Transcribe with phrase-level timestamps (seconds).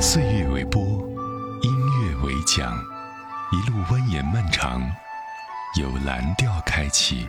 [0.00, 0.80] 岁月为波，
[1.60, 2.72] 音乐为桨，
[3.50, 4.80] 一路蜿蜒漫长，
[5.74, 7.26] 由蓝调开启。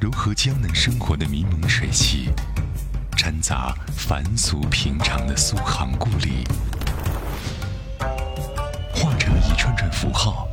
[0.00, 2.30] 柔和江南生活的迷蒙水汽，
[3.18, 6.48] 掺杂凡俗平常的苏杭故里，
[8.94, 10.48] 化成一串串符号，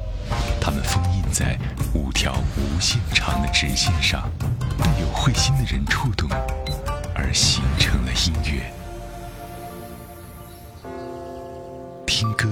[0.60, 1.58] 它们封印在
[1.94, 4.30] 五条无限长的直线上，
[4.78, 6.30] 被有慧心的人触动，
[7.16, 8.70] 而形成了音乐。
[12.20, 12.50] 听歌，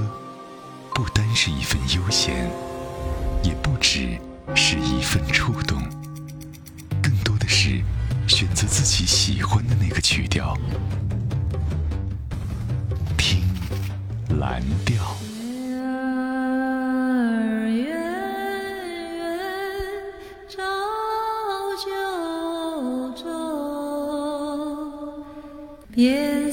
[0.95, 2.49] 不单是一份悠闲，
[3.43, 4.17] 也不只
[4.55, 5.77] 是一份触动，
[7.03, 7.81] 更多的是
[8.29, 10.57] 选择自己喜欢的那个曲调，
[13.17, 13.41] 听
[14.39, 15.03] 蓝调。
[25.95, 26.46] 月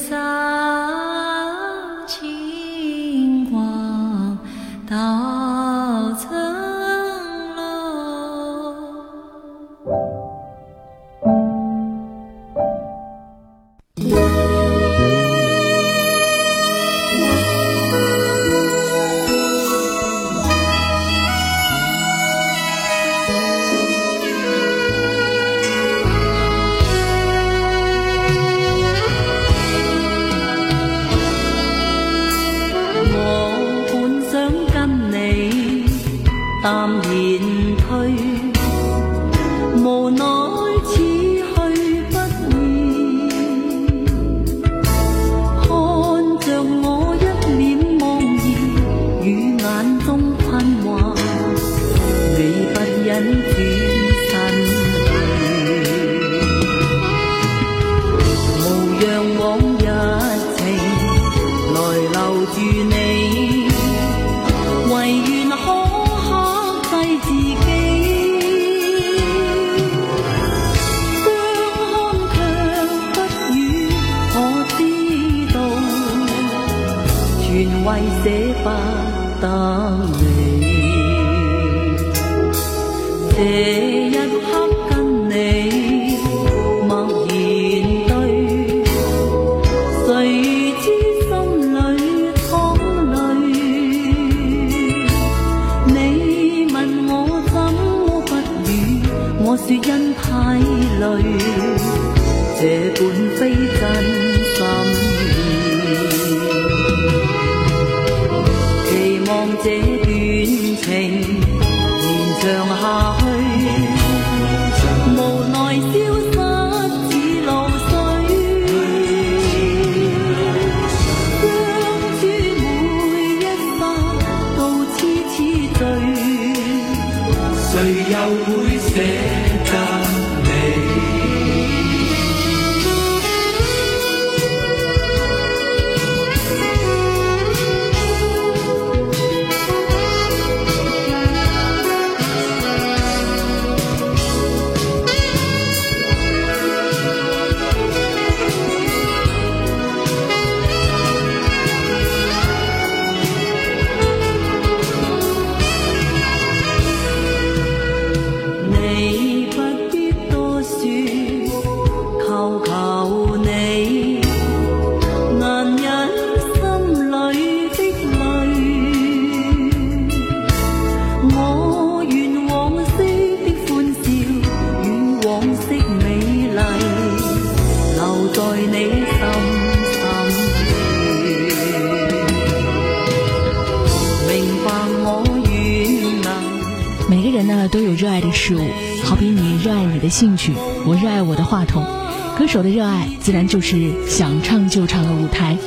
[192.55, 195.59] 手的热爱自然就是想唱就唱的舞台。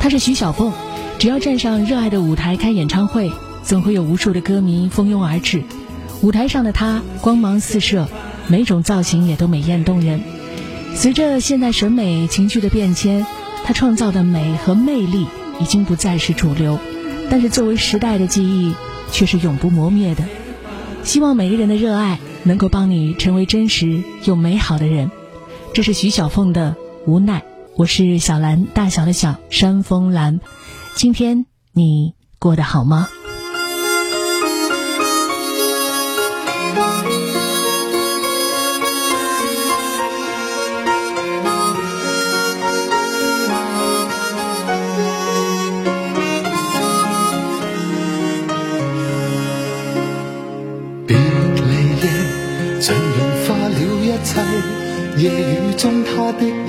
[0.00, 0.72] 他是徐小凤，
[1.18, 3.30] 只要站上热爱的舞台开演唱会，
[3.62, 5.62] 总会有无数的歌迷蜂拥而至。
[6.22, 8.08] 舞台上的她光芒四射，
[8.48, 10.22] 每种造型也都美艳动人。
[10.94, 13.26] 随着现代审美情绪的变迁，
[13.62, 15.26] 她创造的美和魅力
[15.60, 16.78] 已经不再是主流，
[17.28, 18.74] 但是作为时代的记忆，
[19.10, 20.24] 却是永不磨灭的。
[21.02, 25.10] 希望每个人的热爱能够帮你成为真实又美好的人。
[25.74, 26.76] 这是徐小凤的
[27.06, 27.42] 无奈。
[27.76, 30.38] 我是小兰，大小的小，山峰兰。
[30.94, 33.08] 今天你过得好吗？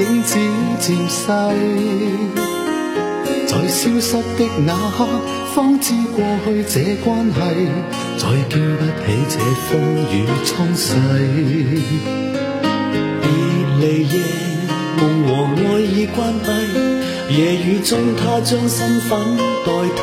[0.04, 0.38] 影子
[0.82, 1.22] 渐逝，
[3.48, 5.08] 在消失的那刻，
[5.56, 7.40] 方知过去这关系
[8.18, 9.40] 再经不起这
[9.70, 9.72] 风
[10.12, 10.14] 雨
[10.46, 10.94] 冲洗。
[13.22, 13.26] 别
[13.80, 14.14] 离夜，
[15.00, 16.48] 梦和爱已关闭，
[17.34, 19.10] 夜雨中他将身份
[19.66, 20.02] 代替。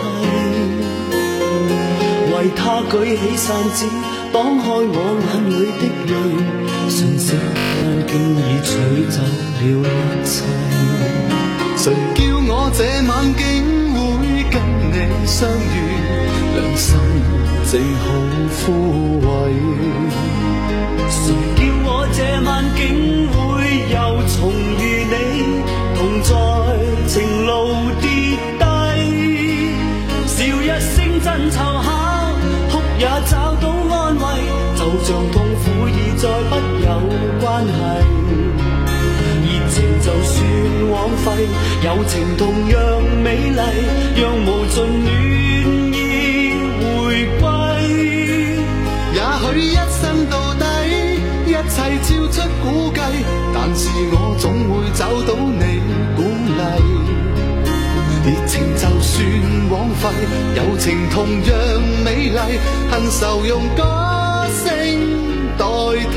[2.33, 3.85] 为他举起伞子，
[4.33, 6.15] 挡开我眼里的泪，
[6.89, 7.35] 瞬息
[8.11, 8.71] 间竟已取
[9.09, 9.87] 走了一
[10.25, 10.33] 切。
[11.77, 11.85] 谁
[12.15, 12.19] 叫
[12.49, 13.43] 我这晚竟
[13.95, 13.99] 会
[14.51, 14.55] 跟
[14.91, 14.95] 你
[15.27, 15.79] 相遇，
[16.57, 16.89] 良心
[17.71, 18.05] 正好
[18.59, 18.63] 枯
[19.23, 19.25] 萎。
[21.09, 21.23] 谁
[21.57, 22.79] 叫我这晚竟
[23.31, 23.39] 会
[23.89, 23.97] 又
[24.27, 24.39] 重
[24.79, 25.15] 遇你，
[25.97, 26.29] 同在
[27.07, 27.13] 情
[27.47, 27.49] 路
[28.01, 28.05] 跌
[28.59, 28.63] 低，
[30.27, 31.87] 笑一声真凑巧。
[32.71, 33.65] 哭也找到
[33.95, 34.23] 安慰，
[34.77, 36.53] 就像痛苦已再不
[36.91, 36.95] 有
[37.41, 37.71] 关系。
[39.47, 40.37] 热情就算
[40.91, 41.27] 枉费，
[41.85, 42.77] 友情同样
[43.23, 43.61] 美丽，
[44.17, 45.09] 让无尽暖
[45.95, 45.97] 意
[46.83, 46.85] 回
[47.39, 47.43] 归。
[49.15, 50.65] 也许一生到底，
[51.47, 52.99] 一切超出估计，
[53.55, 55.63] 但是我总会找到你
[56.17, 56.19] 鼓
[56.59, 56.61] 励。
[58.23, 59.17] 热情就算
[59.71, 60.03] 枉费，
[60.57, 61.49] 友情同样
[62.05, 62.39] 美丽，
[62.91, 63.81] 恨愁用歌
[64.65, 64.69] 声
[65.61, 66.17] 代替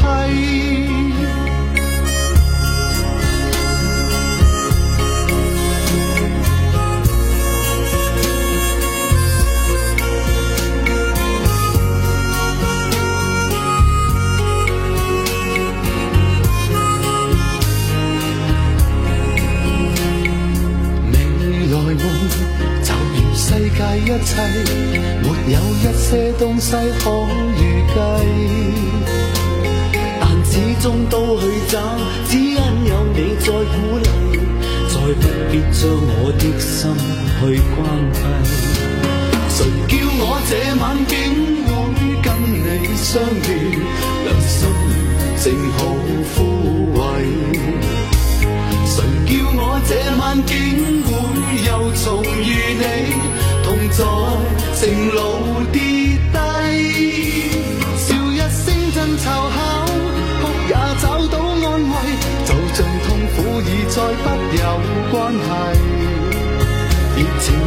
[21.12, 21.16] 未
[21.68, 22.04] 来梦
[22.82, 24.32] 就如世界一切
[25.22, 26.72] 没有一些东西
[27.04, 27.10] 可
[27.58, 29.03] 预计
[30.84, 31.80] 中都去找，
[32.28, 33.56] 只因有你在鼓
[34.00, 34.06] 励，
[34.90, 35.80] 再不必将
[36.20, 36.92] 我的心
[37.40, 37.42] 去
[37.72, 37.80] 关
[38.12, 38.20] 闭。
[39.48, 39.58] 谁
[39.88, 40.52] 叫我这
[40.82, 41.16] 晚竟
[41.64, 41.72] 会
[42.22, 43.08] 跟你相
[43.48, 43.50] 遇，
[44.26, 44.60] 良心
[45.42, 45.80] 正好
[46.36, 46.38] 枯
[47.00, 47.00] 萎。
[48.86, 48.94] 谁
[49.26, 49.90] 叫我这
[50.20, 50.52] 晚竟
[51.08, 51.10] 会
[51.66, 51.72] 又
[52.04, 52.04] 重
[52.44, 52.84] 遇你？
[53.64, 53.98] 同在
[54.76, 54.82] 情
[55.16, 55.18] 路
[55.72, 55.80] 跌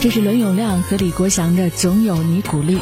[0.00, 2.76] 这是伦永亮和李国祥的《总有你鼓励》。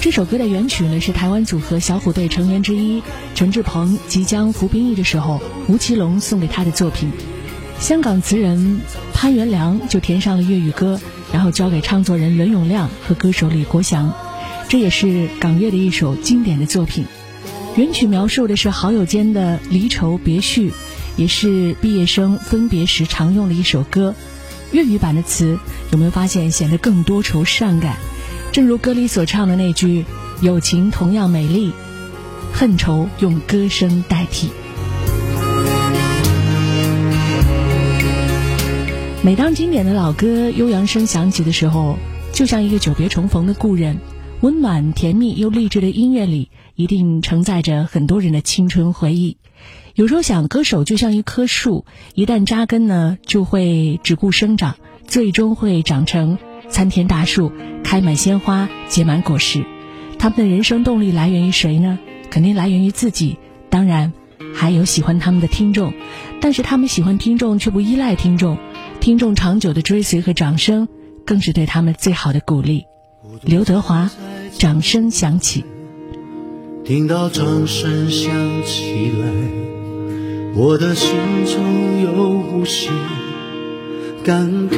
[0.00, 3.02] 这首歌的原曲呢，是台湾组合小虎队成员之一
[3.34, 7.10] 陈志朋即将服兵役的时候，吴奇隆送给他的作品。
[7.78, 8.80] 香港词人
[9.12, 10.98] 潘元良就填上了粤语歌，
[11.32, 14.12] 然后交给唱作人伦永亮和歌手李国祥。
[14.68, 17.04] 这也是港乐的一首经典的作品。
[17.76, 20.72] 原曲描述的是好友间的离愁别绪，
[21.16, 24.14] 也是毕业生分别时常用的一首歌。
[24.70, 25.58] 粤语版的词
[25.90, 27.96] 有没有发现显得更多愁善感？
[28.52, 30.04] 正如歌里所唱的那句
[30.42, 31.72] ：“友情同样美丽，
[32.52, 34.50] 恨愁用歌声代替。”
[39.22, 41.98] 每当经典的老歌悠扬声响起的时候，
[42.32, 43.98] 就像一个久别重逢的故人。
[44.40, 49.36] 温暖、甜蜜又励志的音乐里，一定承载着很多人的青春回忆。
[49.96, 54.76] 有时候想，歌手就像一棵树，一旦扎根呢，就会只顾生长，
[55.08, 57.50] 最终会长成参天大树，
[57.82, 59.64] 开满鲜花，结满果实。
[60.20, 61.98] 他们的人生动力来源于谁呢？
[62.30, 63.38] 肯定来源于自己，
[63.70, 64.12] 当然
[64.54, 65.92] 还有喜欢他们的听众。
[66.40, 68.56] 但是他们喜欢听众，却不依赖听众。
[69.00, 70.86] 听众长久的追随和掌声，
[71.26, 72.84] 更是对他们最好的鼓励。
[73.42, 74.08] 刘德华。
[74.58, 75.64] 掌声响起，
[76.84, 78.28] 听到掌声响
[78.66, 79.24] 起来，
[80.56, 81.14] 我的心
[81.46, 82.92] 中有无限
[84.24, 84.76] 感慨。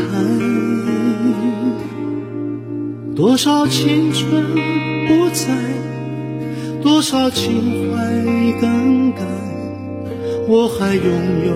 [3.17, 4.45] 多少青春
[5.09, 5.47] 不在，
[6.83, 8.23] 多少情怀
[8.61, 9.23] 更改，
[10.47, 11.05] 我还拥
[11.47, 11.55] 有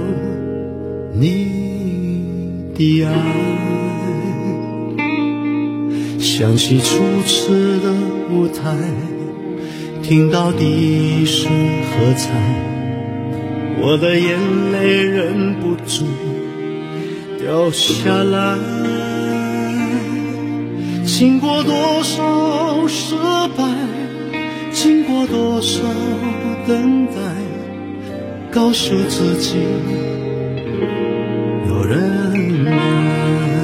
[1.12, 3.12] 你的爱。
[6.18, 7.92] 想起初次的
[8.30, 8.76] 舞台
[10.02, 11.50] 听到第一声
[11.82, 12.30] 喝彩
[13.80, 16.06] 我的眼泪忍不住
[17.38, 18.58] 掉下来
[21.04, 23.14] 经过多少失
[23.56, 23.64] 败
[24.72, 25.80] 经过多少
[26.66, 27.12] 等待
[28.50, 29.56] 告诉自己
[31.68, 33.63] 有人爱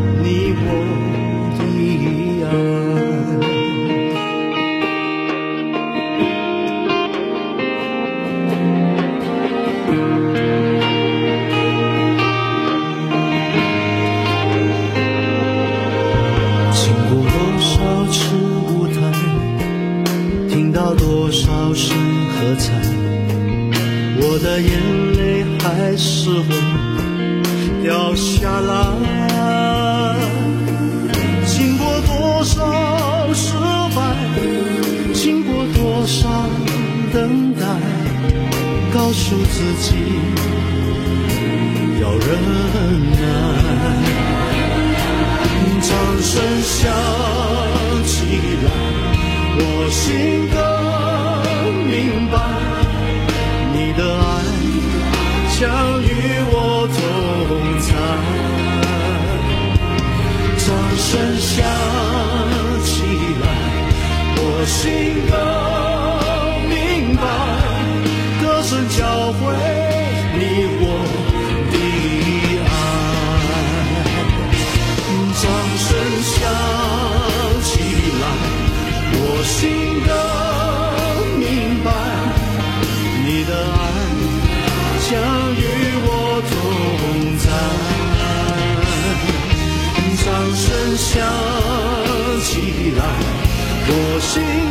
[50.01, 50.57] 心更
[51.85, 52.33] 明白
[53.71, 54.25] 你的爱
[55.59, 55.61] 将
[56.01, 56.11] 与
[56.49, 56.55] 我
[56.97, 56.99] 同
[57.79, 57.89] 在
[60.57, 60.65] 掌
[60.97, 61.53] 声响
[62.83, 62.91] 起
[63.41, 63.45] 来
[64.37, 64.79] 我心
[91.13, 91.21] 想
[92.41, 93.03] 起来
[93.85, 94.70] 我心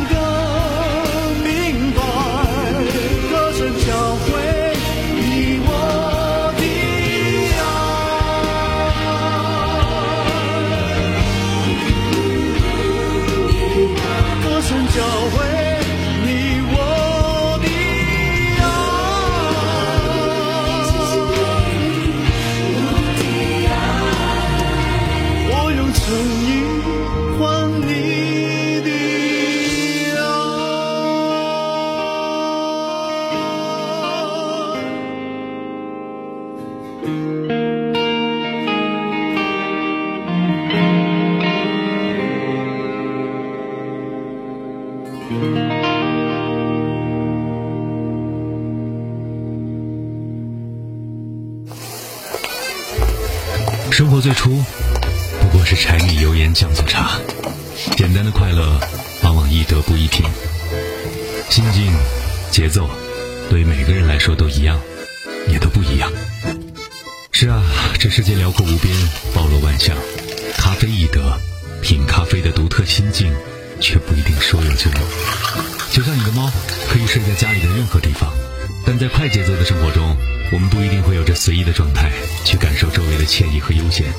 [83.61, 84.11] 和悠闲，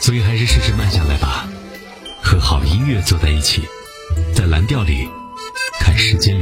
[0.00, 1.48] 所以还是试试慢下来吧。
[2.22, 3.62] 和好音乐坐在一起，
[4.34, 5.08] 在蓝调里
[5.80, 6.37] 看时间。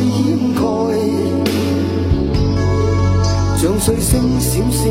[0.00, 0.60] 掩盖，
[3.56, 4.86] 像水星闪闪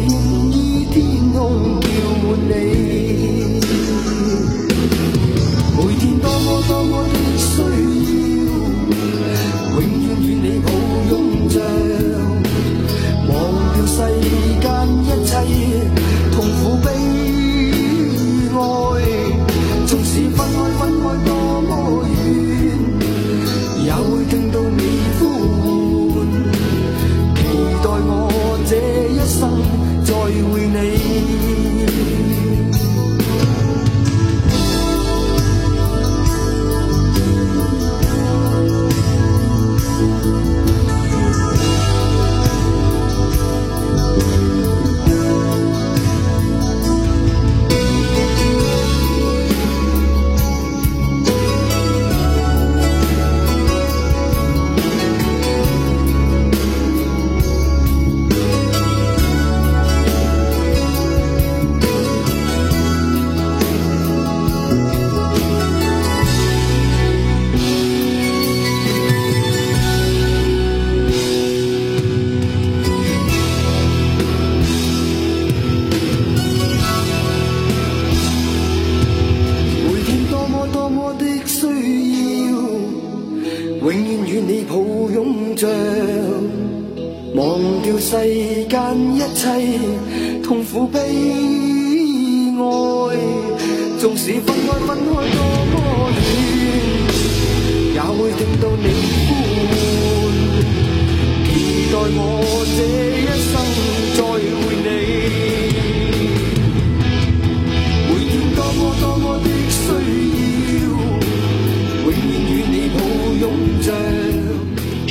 [0.51, 1.87] 于天空，叫
[2.21, 3.36] 唤你。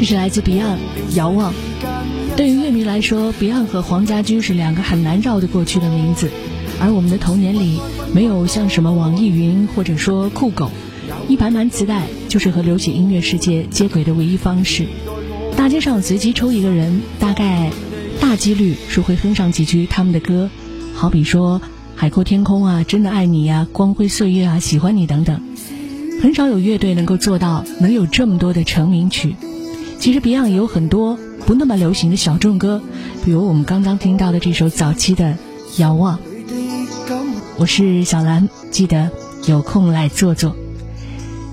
[0.07, 0.77] 是来自 Beyond
[1.17, 1.53] 《遥望》。
[2.37, 6.31] 对于乐迷来说，Beyond 和黄家驹是两个很难绕得过去的名字。
[6.81, 7.81] 而我们的童年里，
[8.15, 10.71] 没有像什么网易云或者说酷狗，
[11.29, 14.87] 一盘盘磁带就是和流行音乐世界接轨的唯一方式。
[15.57, 17.71] 大街上随机抽一个人，大概
[18.21, 20.49] 大几率是会哼上几句他们的歌，
[20.95, 21.61] 好比说
[21.97, 25.41] 《海阔天空》啊，《真的爱你》啊，《光辉岁月》啊，《喜欢你》等等。
[26.23, 29.35] 很少有乐队能够做到能有这么多的成名曲。
[29.99, 32.83] 其实 Beyond 也有很多不那么流行的小众歌，
[33.25, 35.37] 比如我们刚刚听到的这首早期的
[35.81, 36.19] 《遥望》。
[37.59, 39.11] 我是小兰，记得
[39.47, 40.55] 有空来坐坐。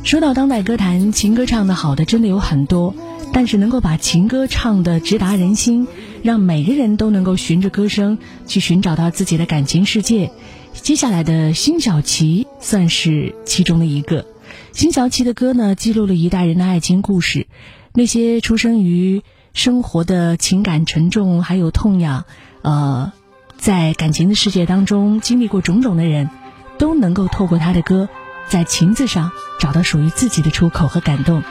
[0.03, 2.93] 说到当代歌坛，情歌唱得好的真的有很多，
[3.31, 5.87] 但是能够把情歌唱得直达人心，
[6.21, 10.31] 让每个人都能够循着歌声去寻找到自己的感情世界。
[10.73, 14.25] 接下来的辛晓琪算是其中的一个。
[14.73, 17.47] 辛晓琪的歌呢，记录了一代人的爱情故事，
[17.93, 22.25] 那些出生于生活的情感沉重还有痛痒，
[22.61, 23.13] 呃。
[23.55, 26.29] 在感情的世界当中经历过种种的人，
[26.77, 28.09] 都能够透过他的歌，
[28.49, 31.43] 在情字上找到属于自己的出口和感动。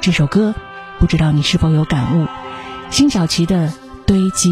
[0.00, 0.54] 这首歌，
[0.98, 2.26] 不知道你是否有感悟？
[2.88, 3.68] 辛晓琪的
[4.06, 4.50] 《堆积》。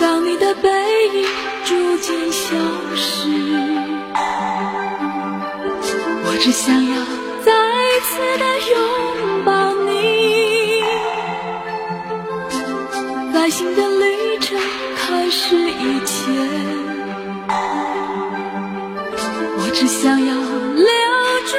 [0.00, 0.68] 当你的背
[1.14, 1.26] 影
[1.64, 2.56] 逐渐消
[2.96, 3.69] 失，
[6.42, 7.04] 只想要
[7.44, 7.52] 再
[8.02, 10.82] 次的拥抱你，
[13.30, 14.58] 在新的旅程
[14.96, 16.34] 开始以前，
[19.58, 20.86] 我只想要留
[21.44, 21.58] 住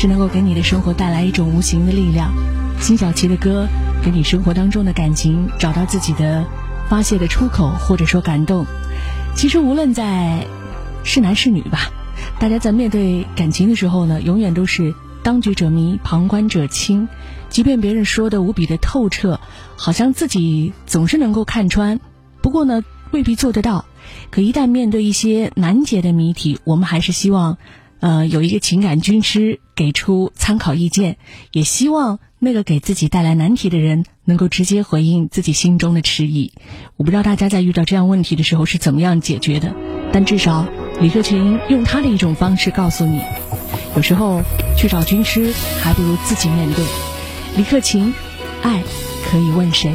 [0.00, 2.32] 是能够给你的生活带来一种无形的力量，
[2.80, 3.68] 辛晓琪的歌
[4.02, 6.42] 给你生活当中的感情找到自己的
[6.88, 8.64] 发泄的出口，或者说感动。
[9.36, 10.46] 其实无论在
[11.04, 11.90] 是男是女吧，
[12.38, 17.06] 大家在面对感情的时候呢，永远都是当局者迷，旁观者清。
[17.50, 19.38] 即便别人说的无比的透彻，
[19.76, 22.00] 好像自己总是能够看穿，
[22.40, 23.84] 不过呢，未必做得到。
[24.30, 27.58] 可一旦面对一些难解的谜题，我们还是希望，
[28.00, 31.18] 呃，有一个情感军师给出参考意见，
[31.52, 36.52] 也希望那个给自己带来难题的人能够直接回应自己心中的迟疑。
[36.96, 39.74] 我不知道大家在遇到这样问题的时候是怎么样解决的，
[40.12, 40.66] 但至少
[41.00, 43.20] 李克勤用他的一种方式告诉你，
[43.94, 44.40] 有时候
[44.76, 46.84] 去找军师，还不如自己面对。
[47.56, 48.14] 李克勤，
[48.62, 48.82] 爱
[49.30, 49.92] 可以问谁？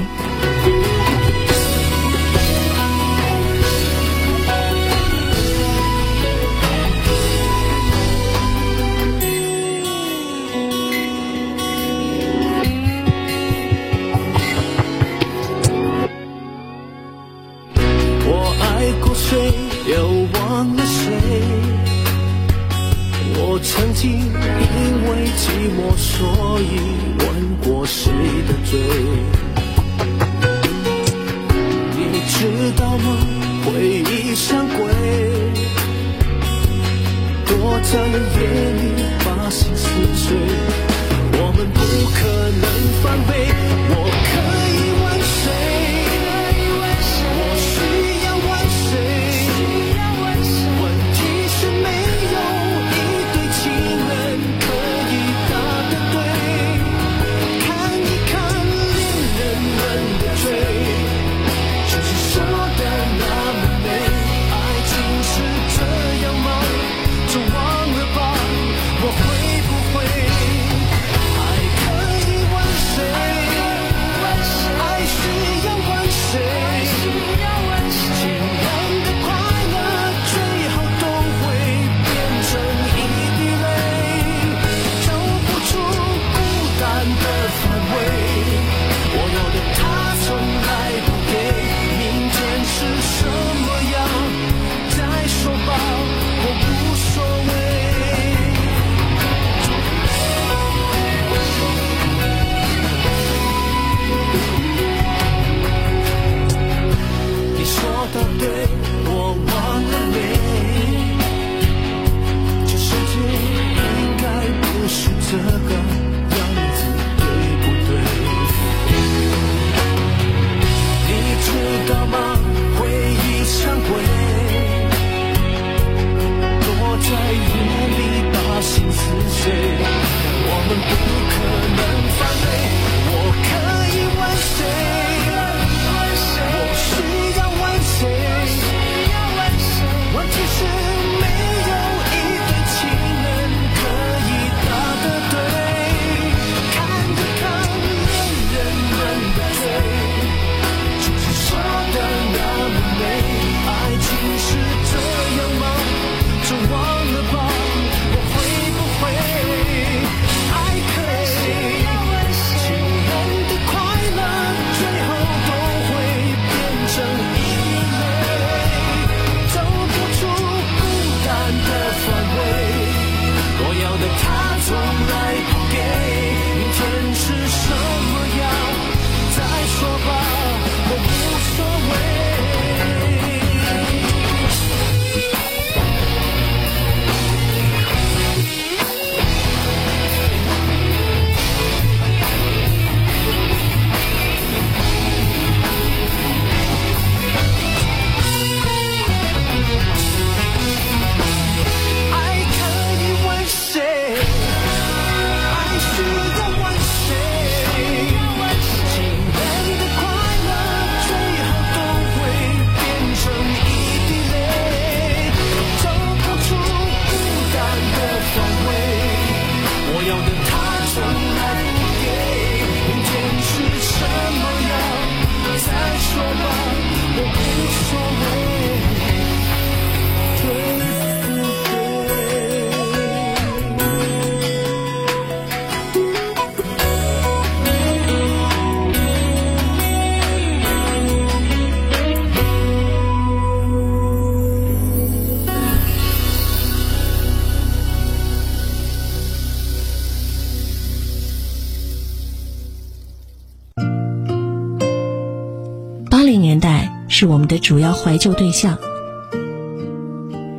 [257.65, 258.77] 主要怀旧对象。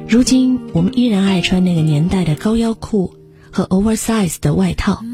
[0.08, 3.14] 如今，我们依然爱穿那个年代的高腰裤
[3.52, 5.04] 和 oversize 的外套。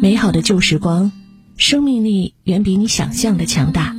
[0.00, 1.10] 美好的旧时光，
[1.56, 3.96] 生命力远比你想象的强大。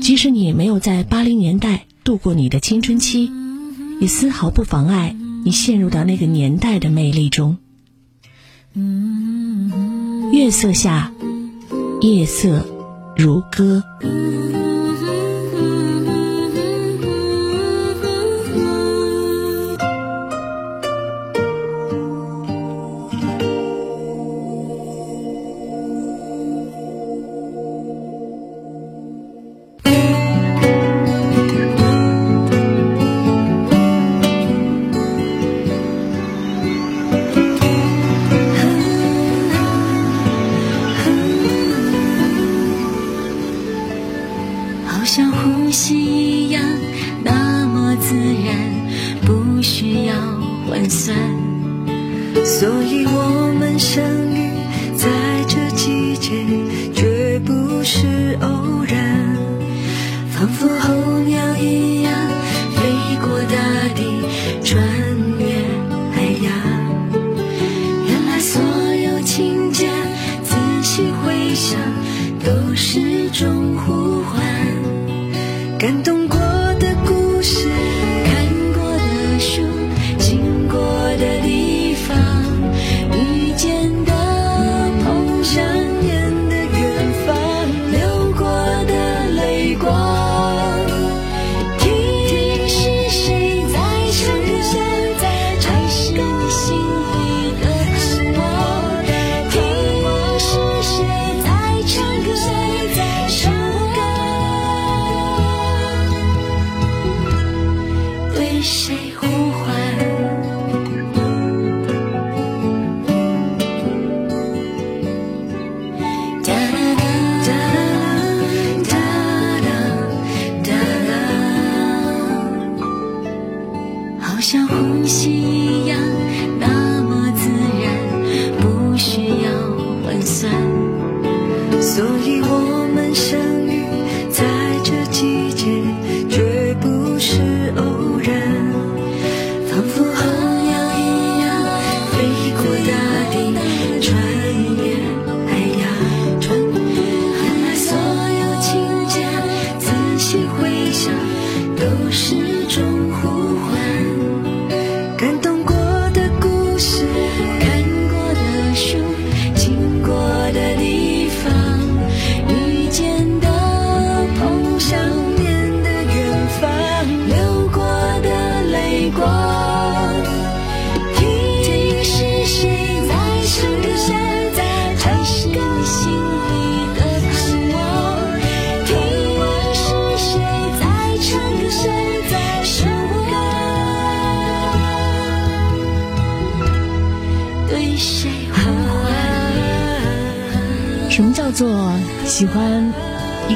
[0.00, 3.32] 即使你没有在八零年代度过你的青春期，
[4.00, 7.58] 也丝毫不妨碍你陷入到那个年代的魅力中。
[10.32, 11.12] 月色下，
[12.00, 12.64] 夜色
[13.16, 13.82] 如歌。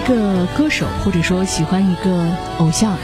[0.02, 2.96] 一个歌手，或者说喜欢一个偶像？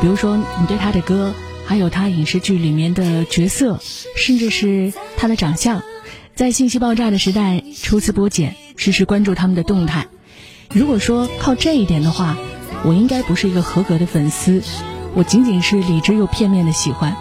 [0.00, 1.32] 比如说，你对他的歌，
[1.64, 3.78] 还有他影视剧里面的角色，
[4.16, 5.84] 甚至是他的长相，
[6.34, 10.08] 在信息爆炸的时代，抽丝剥茧，时时关注他们的动态。
[10.74, 12.36] 如果说靠这一点的话，
[12.84, 14.64] 我应该不是一个合格的粉丝，
[15.14, 17.16] 我仅仅是理智又片面的喜欢。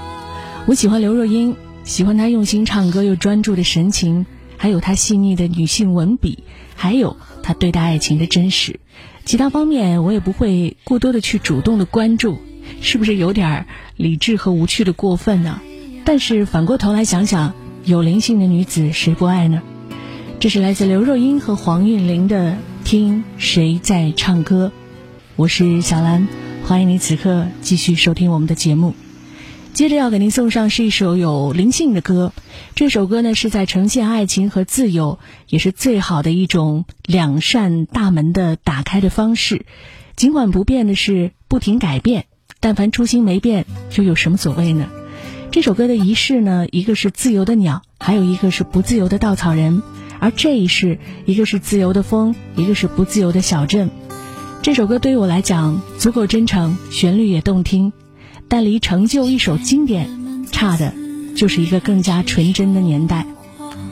[0.65, 4.25] 我喜欢刘若英，喜欢她用心唱歌又专注的神情，
[4.57, 6.43] 还有她细腻的女性文笔，
[6.75, 8.79] 还有她对待爱情的真实。
[9.25, 12.37] 其他方面我也不会过多的去主动的关注，
[12.81, 15.61] 是不是有点儿理智和无趣的过分呢？
[16.03, 17.53] 但是反过头来想想，
[17.85, 19.61] 有灵性的女子谁不爱呢？
[20.39, 22.51] 这是来自刘若英和黄韵玲的
[22.83, 24.71] 《听谁在唱歌》，
[25.35, 26.27] 我是小兰，
[26.65, 28.95] 欢迎你此刻继续收听我们的节目。
[29.73, 32.33] 接着要给您送上是一首有灵性的歌，
[32.75, 39.65] 这首歌呢是在呈现爱情和自由，也是最好的一种两扇大门的打开的方式。
[40.17, 42.25] 尽管不变的是不停改变，
[42.59, 44.87] 但凡初心没变，又有什么所谓呢？
[45.51, 49.81] 这首歌的仪式呢，一个是自由的鸟，还有一个是不自由的稻草人，
[50.19, 53.89] 而这一世，一个是自由的风，一个是不自由的小镇。
[54.61, 57.93] 这首歌对于我来讲足够真诚，旋律也动听。
[58.51, 60.09] 但离成就一首经典，
[60.51, 60.93] 差的
[61.37, 63.25] 就是一个更加纯真的年代。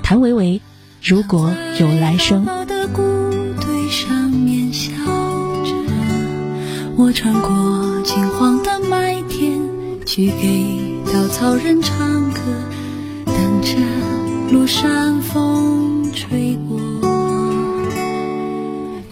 [0.04, 0.60] 谭维维，
[1.02, 2.44] 如果有来生。
[2.44, 3.02] 的谷
[3.62, 4.92] 堆上面笑
[5.64, 5.72] 着，
[6.98, 9.62] 我穿过金黄的麦田，
[10.06, 12.42] 去给稻草人唱歌，
[13.28, 13.78] 等着
[14.52, 16.78] 落山风吹过。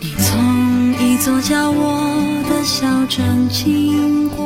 [0.01, 2.03] 你从一座叫我
[2.49, 4.45] 的小镇经过，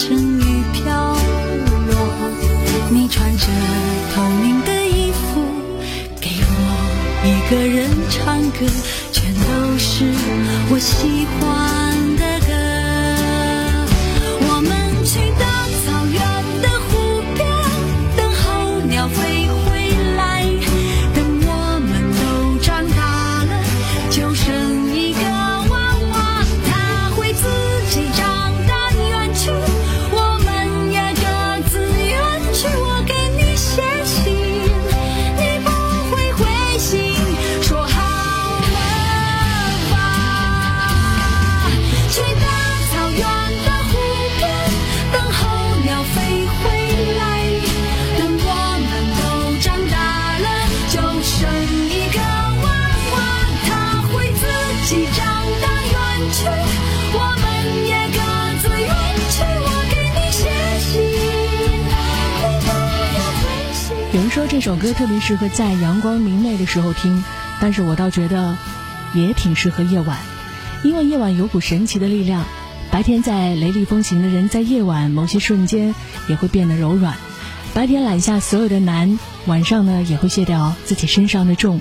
[0.00, 1.14] 成雨飘
[1.90, 1.94] 落，
[2.88, 3.46] 你穿着
[4.14, 5.42] 透明的衣服，
[6.18, 6.56] 给我
[7.22, 8.66] 一个人唱歌，
[9.12, 10.06] 全都是
[10.70, 11.89] 我喜欢。
[64.60, 67.24] 这首歌特别适合在阳光明媚的时候听，
[67.62, 68.58] 但是我倒觉得
[69.14, 70.18] 也挺适合夜晚，
[70.84, 72.44] 因为夜晚有股神奇的力量。
[72.90, 75.94] 白天在雷厉风行的人，在夜晚某些瞬间
[76.28, 77.16] 也会变得柔软。
[77.72, 81.80] 白天揽下所有的难，晚上呢也会卸掉自己身上的重。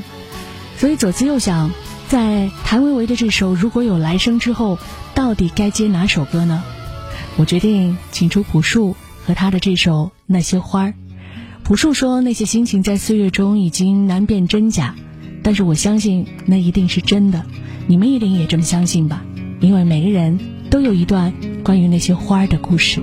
[0.77, 1.71] 所以左思右想，
[2.07, 4.79] 在谭维维的这首《如果有来生》之后，
[5.13, 6.63] 到底该接哪首歌呢？
[7.35, 8.95] 我决定请出朴树
[9.27, 10.87] 和他的这首《那些花儿》。
[11.69, 14.95] 朴树说：“那些心情在岁月中已经难辨真假，
[15.43, 17.45] 但是我相信那一定是真的。
[17.85, 19.23] 你们一定也这么相信吧？
[19.59, 20.39] 因为每个人
[20.71, 21.31] 都有一段
[21.63, 22.99] 关于那些花儿的故事。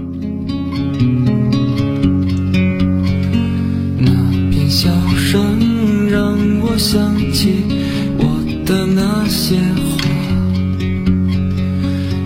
[4.00, 4.10] 那
[4.50, 7.52] 片笑声让我想起
[8.18, 8.24] 我
[8.66, 10.08] 的那些花，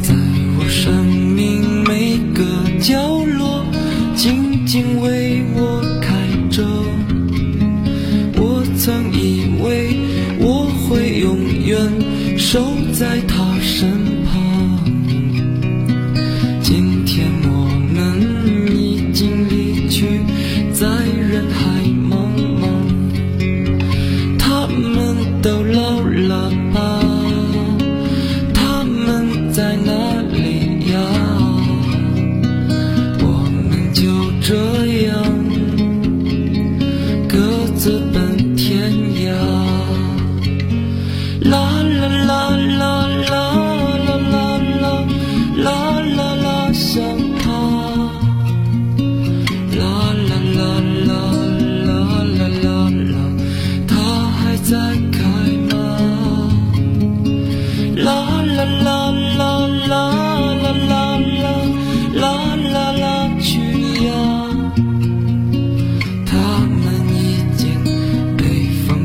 [0.01, 0.14] 在
[0.59, 2.43] 我生命每个
[2.80, 3.09] 角
[13.01, 13.18] 在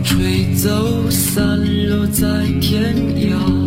[0.05, 1.43] 吹走散
[1.89, 2.23] 落在
[2.61, 3.64] 天涯。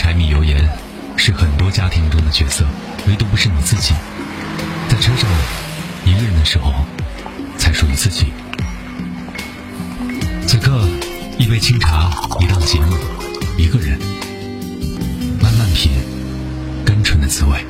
[0.00, 0.66] 柴米油盐
[1.14, 2.64] 是很多家庭中的角色
[3.06, 3.92] 唯独不是你自己。
[4.88, 5.28] 在车上
[6.06, 6.72] 一个人的时候
[7.58, 8.32] 才属于自己。
[10.46, 10.88] 此刻
[11.38, 12.96] 一杯清茶一档节目
[13.58, 13.98] 一个人
[15.38, 15.92] 慢慢品
[16.82, 17.69] 甘醇的滋味。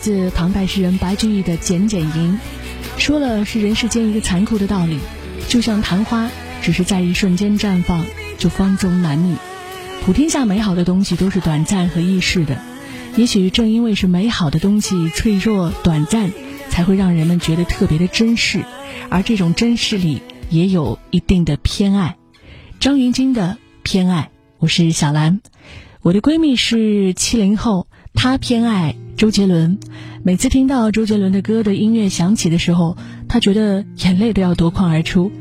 [0.00, 2.38] 自唐代诗人白居易的《简简吟》，
[3.00, 4.98] 说了是人世间一个残酷的道理，
[5.48, 6.30] 就像昙花，
[6.62, 8.04] 只是在一瞬间绽放，
[8.38, 9.36] 就芳踪难觅。
[10.02, 12.62] 普天下美好的东西都是短暂和易逝的，
[13.16, 16.30] 也许正因为是美好的东西脆弱短暂，
[16.70, 18.64] 才会让人们觉得特别的珍视，
[19.10, 22.16] 而这种珍视里也有一定的偏爱。
[22.78, 25.42] 张芸京的偏爱，我是小兰，
[26.00, 27.86] 我的闺蜜是七零后，
[28.22, 29.78] 他偏爱周杰伦。
[30.22, 35.32] 每次听到周杰伦的歌的音乐响起的时候，他觉得眼泪都要夺眶而出。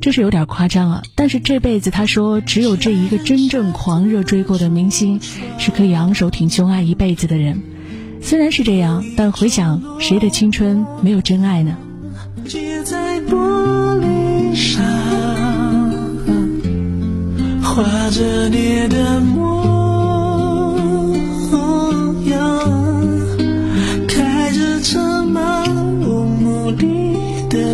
[0.00, 5.18] 这是有点夸张啊，但是这辈子他说，只有这一个真正狂热追过的明星，
[5.58, 7.60] 是可以昂首挺胸爱一辈子的人。
[8.22, 11.76] 虽然是这样，但回想谁的青春没有真爱呢？
[12.46, 13.34] 结在玻
[13.98, 14.84] 璃上，
[17.60, 19.69] 画着你的模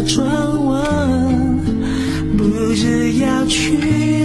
[0.07, 0.24] 转
[0.66, 1.59] 弯，
[2.38, 3.76] 不知要去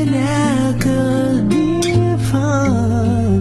[0.05, 1.91] 哪个地
[2.31, 3.39] 方，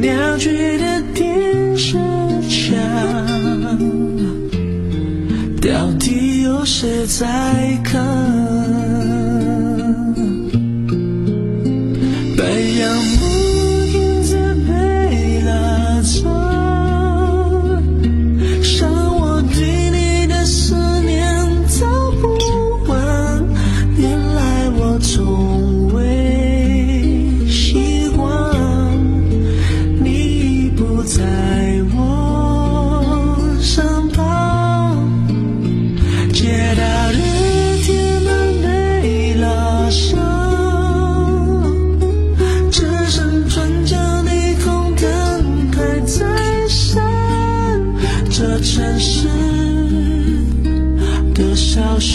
[0.00, 1.98] 鸟居的电视
[2.48, 2.74] 墙。
[5.60, 8.37] 到底有谁在看？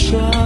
[0.04, 0.43] 小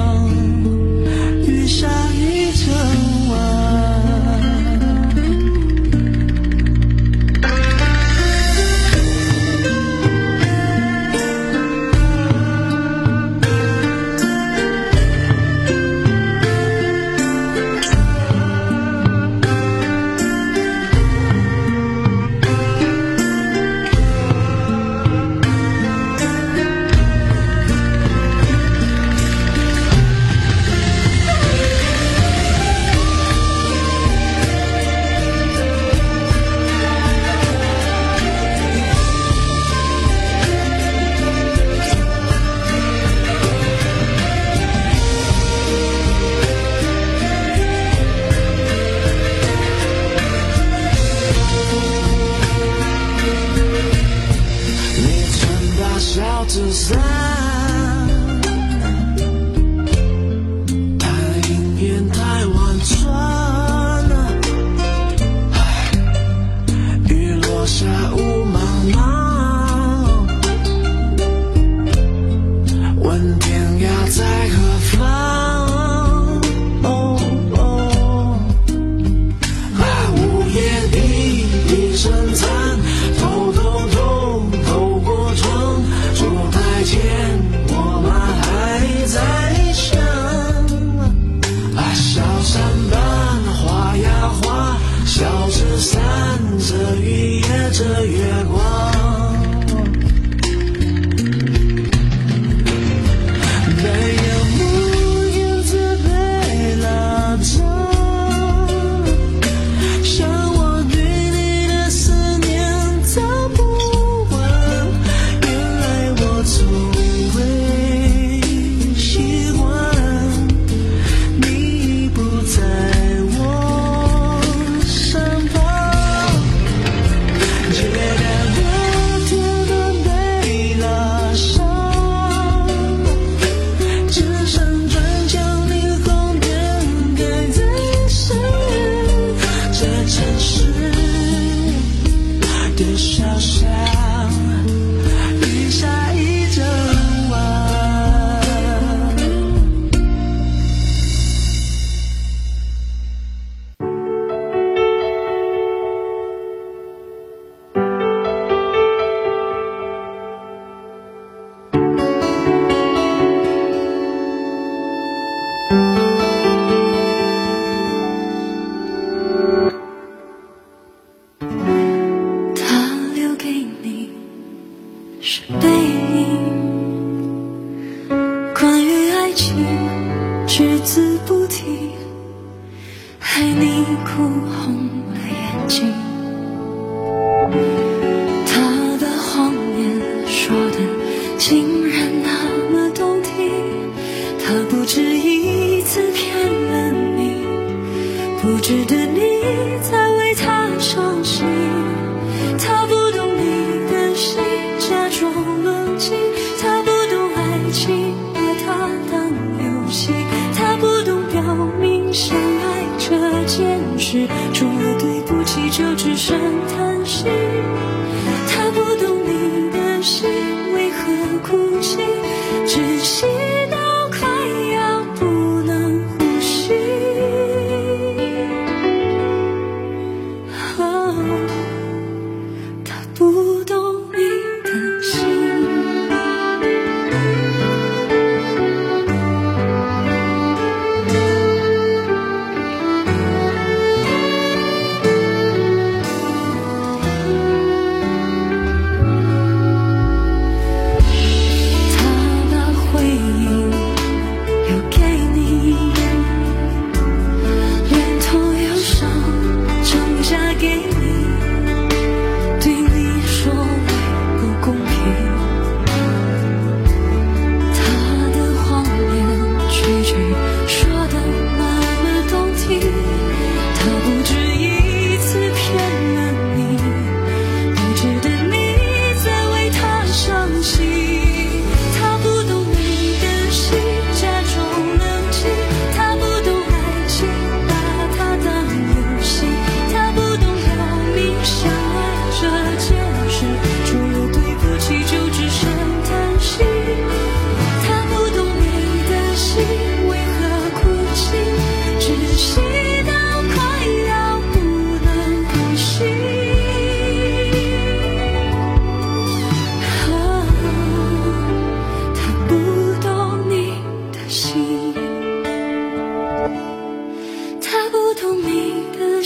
[210.54, 211.42] 他不懂表
[211.80, 217.24] 明相爱这件事，除了对不起就只剩叹息。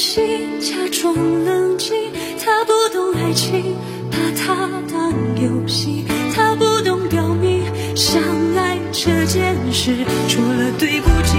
[0.02, 1.94] 心，假装冷静。
[2.44, 3.76] 他不懂爱情，
[4.10, 6.04] 把它当游戏。
[6.34, 7.62] 他不懂表明
[7.94, 8.20] 相
[8.56, 9.94] 爱这件事，
[10.28, 11.31] 除了对不起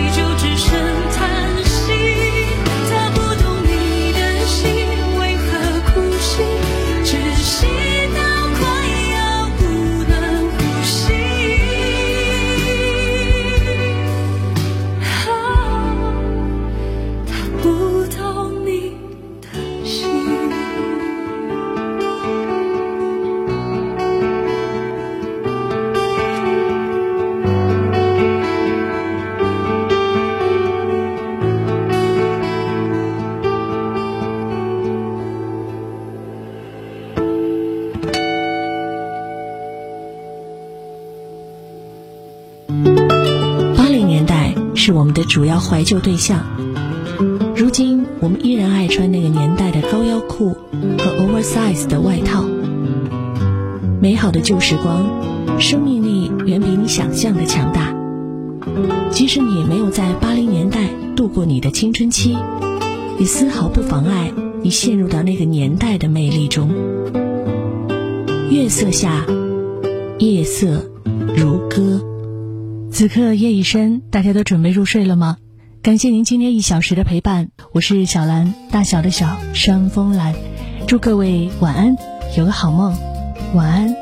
[45.33, 46.45] 主要怀旧对象，
[47.55, 50.55] 如今我们依然爱穿那个年代的高腰裤
[50.99, 52.45] 和 oversize 的外套。
[53.99, 55.03] 美好的旧时光，
[55.59, 57.95] 生命力远比你想象的强大。
[59.09, 62.37] 即使你没有在八零年代度过你的青春期，
[63.17, 64.31] 也丝毫不妨碍
[64.61, 66.69] 你陷入到那个年代的魅力中。
[68.51, 69.25] 月色下，
[70.19, 70.87] 夜色
[71.35, 71.99] 如歌。
[72.93, 75.37] 此刻夜已深，大家都准备入睡了吗？
[75.81, 80.35] 感谢您今天一小时的陪伴，我是小兰，大小的小，山峰兰，
[80.87, 81.97] 祝各位晚安，
[82.37, 82.95] 有个好梦，
[83.55, 83.95] 晚安，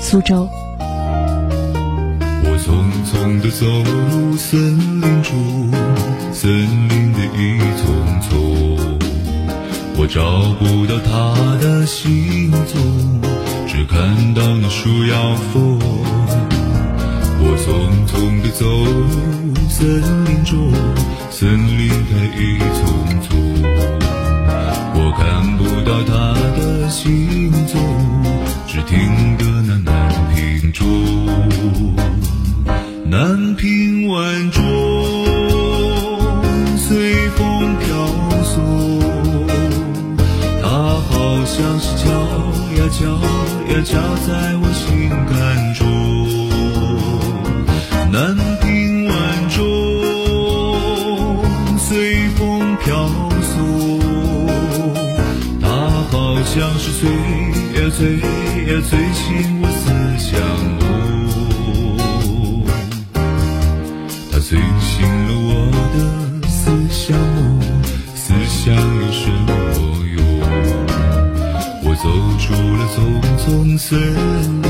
[0.00, 0.48] 苏州。
[0.80, 2.72] 我匆
[3.04, 5.70] 匆地走入森林中，
[6.32, 6.50] 森
[6.88, 8.98] 林的一丛丛，
[9.98, 13.20] 我找不到他的行踪，
[13.66, 15.78] 只看到那树摇风。
[17.50, 17.66] 我匆
[18.06, 19.80] 匆地走入森
[20.26, 20.70] 林中，
[21.30, 22.78] 森林它一丛
[23.22, 23.28] 丛，
[24.92, 26.12] 我看不到它
[26.58, 27.80] 的行踪，
[28.66, 30.86] 只听得那南屏钟，
[33.06, 34.62] 南屏晚钟
[36.76, 37.86] 随风飘
[38.44, 38.56] 送，
[40.60, 42.10] 它好像是敲
[42.76, 43.06] 呀敲
[43.72, 43.96] 呀敲
[44.26, 45.67] 在我心坎
[57.98, 59.82] 呀催呀催醒我思
[60.18, 60.30] 乡
[60.78, 60.82] 梦。
[64.30, 64.94] 它醉醒
[65.26, 65.50] 了我
[65.94, 65.96] 的
[66.48, 67.60] 思乡梦，
[68.14, 69.50] 思乡有什么
[70.14, 70.16] 用。
[71.82, 72.06] 我走
[72.38, 72.46] 出
[72.76, 72.96] 了丛
[73.38, 73.98] 丛森
[74.62, 74.67] 林，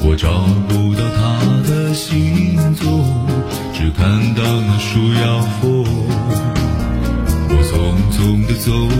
[0.00, 0.28] 我找
[0.68, 1.18] 不到他
[1.68, 3.04] 的行踪，
[3.74, 5.84] 只看到那树摇风。
[7.50, 7.72] 我匆
[8.12, 8.96] 匆地走入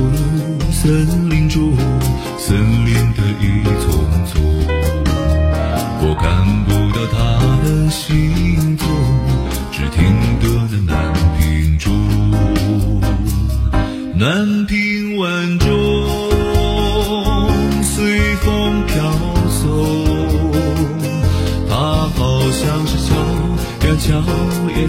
[0.70, 1.72] 森林中，
[2.36, 3.86] 森林的一丛
[4.26, 4.42] 丛，
[6.01, 7.16] 我看不到他
[7.64, 8.86] 的行踪，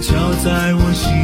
[0.01, 1.18] 敲在我心